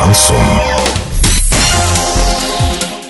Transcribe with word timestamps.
Шансон. 0.00 0.36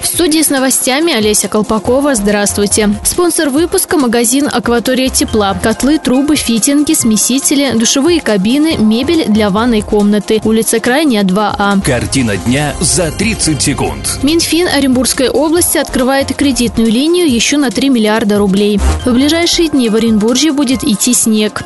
В 0.03 0.07
студии 0.07 0.43
с 0.43 0.51
новостями 0.51 1.13
Олеся 1.13 1.47
Колпакова. 1.47 2.17
Здравствуйте. 2.17 2.91
Спонсор 3.05 3.49
выпуска– 3.51 3.97
магазин 3.99 4.49
«Акватория 4.53 5.09
тепла». 5.09 5.55
Котлы, 5.55 5.99
трубы, 5.99 6.35
фитинги, 6.35 6.95
смесители, 6.95 7.73
душевые 7.79 8.21
кабины, 8.21 8.77
мебель 8.77 9.27
для 9.29 9.51
ванной 9.51 9.83
комнаты. 9.83 10.41
Улица 10.45 10.81
Крайняя, 10.81 11.23
2А. 11.23 11.81
Картина 11.83 12.37
дня 12.37 12.75
за 12.81 13.13
30 13.13 13.63
секунд. 13.63 14.19
Минфин 14.25 14.67
Оренбургской 14.67 15.29
области 15.29 15.79
открывает 15.79 16.35
кредитную 16.35 16.91
линию 16.91 17.33
еще 17.33 17.57
на 17.57 17.71
3 17.71 17.89
миллиарда 17.89 18.37
рублей. 18.39 18.81
В 19.07 19.13
ближайшие 19.13 19.69
дни 19.69 19.89
в 19.89 19.95
Оренбурге 19.95 20.51
будет 20.51 20.83
идти 20.83 21.15
снег. 21.15 21.63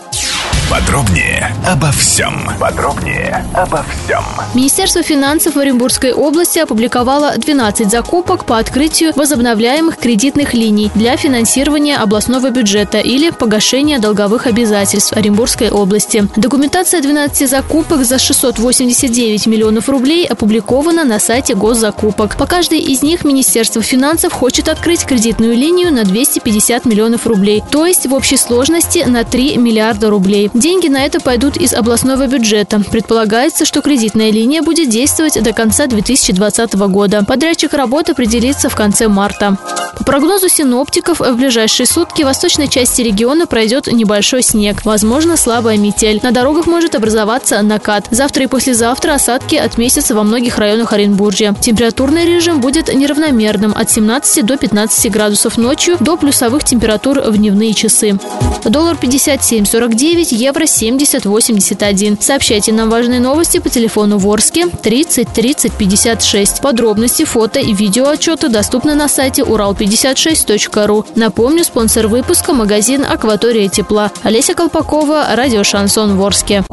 Подробнее 0.75 1.55
обо 1.65 1.93
всем. 1.93 2.35
Подробнее 2.59 3.47
обо 3.55 3.85
всем. 3.85 4.25
Министерство 4.55 5.05
финансов 5.05 5.57
Оренбургской 5.57 6.13
области 6.13 6.59
опубликовало 6.59 7.39
12 7.39 7.89
закупок 7.89 8.45
по 8.45 8.59
открытию 8.59 9.13
возобновляемых 9.15 9.97
кредитных 9.99 10.53
линий 10.53 10.91
для 10.97 11.17
финансирования 11.17 11.97
областного 11.97 12.51
бюджета 12.51 12.99
или 12.99 13.31
погашения 13.31 14.01
долговых 14.01 14.49
обязательств 14.49 15.13
Оренбургской 15.13 15.71
области. 15.71 16.27
Документация 16.35 17.01
12 17.01 17.49
закупок 17.49 18.05
за 18.05 18.19
689 18.19 19.47
миллионов 19.47 19.89
рублей 19.89 20.27
опубликована 20.27 21.05
на 21.05 21.21
сайте 21.21 21.55
госзакупок. 21.55 22.37
По 22.37 22.47
каждой 22.47 22.81
из 22.81 23.01
них 23.03 23.25
Министерство 23.25 23.81
финансов 23.81 24.33
хочет 24.33 24.69
открыть 24.69 25.05
кредитную 25.05 25.55
линию 25.55 25.93
на 25.93 26.03
250 26.03 26.85
миллионов 26.85 27.29
рублей, 27.29 27.63
то 27.71 27.87
есть 27.87 28.07
в 28.07 28.13
общей 28.13 28.37
сложности 28.37 29.05
на 29.07 29.23
3 29.23 29.57
миллиарда 29.59 30.11
рублей. 30.11 30.51
Деньги 30.65 30.89
на 30.89 31.05
это 31.05 31.21
пойдут 31.21 31.59
из 31.59 31.75
областного 31.75 32.27
бюджета. 32.27 32.81
Предполагается, 32.91 33.67
что 33.67 33.83
кредитная 33.83 34.31
линия 34.31 34.63
будет 34.63 34.89
действовать 34.89 35.43
до 35.43 35.53
конца 35.53 35.87
2020 35.87 36.75
года. 36.89 37.23
Подрядчик 37.23 37.75
работы 37.75 38.13
определится 38.13 38.71
в 38.71 38.75
конце 38.75 39.09
марта. 39.09 39.59
По 39.99 40.05
прогнозу 40.05 40.49
синоптиков, 40.49 41.21
в 41.21 41.35
ближайшие 41.35 41.87
сутки 41.87 42.23
в 42.23 42.25
восточной 42.25 42.69
части 42.69 43.03
региона 43.03 43.47
пройдет 43.47 43.89
небольшой 43.89 44.43
снег. 44.43 44.87
Возможно, 44.87 45.37
слабая 45.37 45.77
метель. 45.77 46.21
На 46.23 46.31
дорогах 46.31 46.67
может 46.67 46.95
образоваться 46.95 47.61
накат. 47.61 48.07
Завтра 48.11 48.45
и 48.45 48.47
послезавтра 48.47 49.13
осадки 49.13 49.57
отметятся 49.57 50.15
во 50.15 50.23
многих 50.23 50.57
районах 50.57 50.95
Оренбуржья. 50.95 51.55
Температурный 51.61 52.25
режим 52.25 52.63
будет 52.63 52.93
неравномерным 52.93 53.75
от 53.77 53.91
17 53.91 54.47
до 54.47 54.57
15 54.57 55.13
градусов 55.13 55.59
ночью 55.59 55.99
до 56.01 56.17
плюсовых 56.17 56.65
температур 56.65 57.21
в 57.21 57.37
дневные 57.37 57.75
часы. 57.75 58.19
Доллар 58.65 58.97
57.49, 58.97 60.35
евро 60.45 60.67
7081. 60.67 62.19
Сообщайте 62.21 62.73
нам 62.73 62.91
важные 62.91 63.21
новости 63.21 63.59
по 63.59 63.71
телефону 63.71 64.19
Ворске 64.19 64.67
30 64.67 65.29
30 65.33 65.73
56. 65.73 66.61
Подробности, 66.61 67.25
фото 67.25 67.61
и 67.61 67.73
видео 67.73 68.09
отчеты 68.09 68.49
доступны 68.49 68.95
на 68.95 69.09
сайте 69.09 69.43
урал56.ру. 69.43 71.07
Напомню, 71.15 71.65
спонсор 71.65 72.09
выпуска– 72.09 72.53
магазин 72.55 73.05
«Акватория 73.09 73.69
тепла». 73.69 74.13
Олеся 74.23 74.55
Колпакова, 74.55 75.29
радио 75.35 75.65
«Шансон 75.65 76.17
Ворске». 76.17 76.65